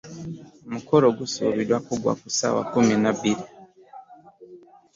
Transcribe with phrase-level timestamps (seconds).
[0.67, 3.45] Omukolo gusuubirwa okuggwa ku ssaawa kkumi na bbiri